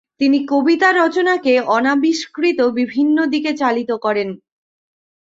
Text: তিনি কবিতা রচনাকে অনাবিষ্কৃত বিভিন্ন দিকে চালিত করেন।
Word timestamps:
তিনি 0.21 0.37
কবিতা 0.47 0.89
রচনাকে 0.93 1.53
অনাবিষ্কৃত 1.69 2.59
বিভিন্ন 2.79 3.17
দিকে 3.25 3.51
চালিত 3.53 3.91
করেন। 3.97 4.29